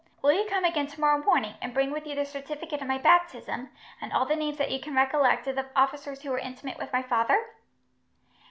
Will 0.23 0.31
you 0.33 0.49
come 0.49 0.65
again 0.65 0.87
tomorrow 0.87 1.23
morning, 1.23 1.53
and 1.61 1.75
bring 1.75 1.91
with 1.91 2.07
you 2.07 2.15
the 2.15 2.25
certificate 2.25 2.81
of 2.81 2.87
my 2.87 2.97
baptism, 2.97 3.69
and 4.01 4.11
all 4.11 4.25
the 4.25 4.35
names 4.35 4.57
that 4.57 4.71
you 4.71 4.79
can 4.79 4.95
recollect 4.95 5.45
of 5.45 5.55
the 5.55 5.67
officers 5.75 6.23
who 6.23 6.31
were 6.31 6.39
intimate 6.39 6.79
with 6.79 6.91
my 6.91 7.03
father?" 7.03 7.39